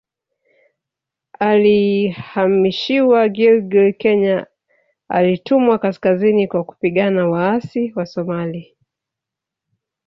[1.39, 4.45] Alihamishiwa Gilgil Kenya
[5.09, 8.73] alitumwa kaskazini kwa kupigania waasi Wasomalia